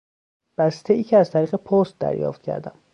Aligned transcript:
بستهای 0.57 1.03
که 1.03 1.17
از 1.17 1.31
طریق 1.31 1.55
پست 1.55 1.99
دریافت 1.99 2.41
کردم 2.41 2.73